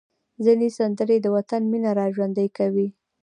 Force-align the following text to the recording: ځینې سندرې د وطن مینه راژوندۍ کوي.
ځینې 0.43 0.67
سندرې 0.77 1.17
د 1.21 1.25
وطن 1.35 1.61
مینه 1.71 1.91
راژوندۍ 2.01 2.47
کوي. 2.57 2.87